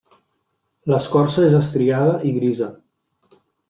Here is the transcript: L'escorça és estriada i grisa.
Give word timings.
L'escorça 0.93 1.45
és 1.51 1.59
estriada 1.61 2.19
i 2.31 2.35
grisa. 2.43 2.75